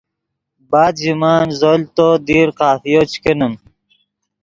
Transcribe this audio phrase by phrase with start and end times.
[0.71, 3.53] بعد ژیے من زو لے تو دیر قافیو چے کینیم